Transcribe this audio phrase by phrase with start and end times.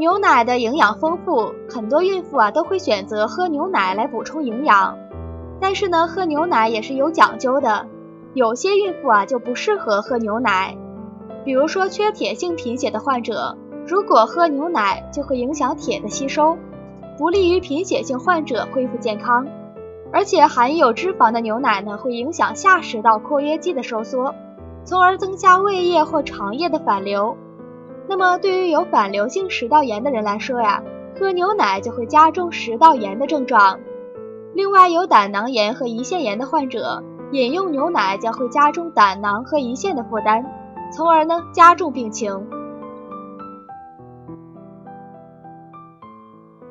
[0.00, 4.96] 牛奶的营养丰富，很多孕妇啊都会选择喝牛奶来补充营养。
[5.60, 7.86] 但是呢，喝牛奶也是有讲究的，
[8.32, 10.74] 有些孕妇啊就不适合喝牛奶，
[11.44, 16.56] 比如说缺铁性贫血的患者，如果喝牛奶就会影响铁的吸收，
[17.18, 19.46] 不利于贫血性患者恢复健康。
[20.10, 24.34] 而且含有脂肪的牛奶呢，会影响下食道括约肌的收缩，
[24.82, 27.36] 从而增加胃液或肠液的反流。
[28.08, 30.82] 那么对于有反流性食道炎的人来说呀，
[31.18, 33.78] 喝牛奶就会加重食道炎的症状。
[34.52, 40.44] 另外，有胆囊炎和胰腺炎的患者饮用牛奶将会加重胆囊和胰腺的负担，
[40.92, 42.46] 从而呢加重病情。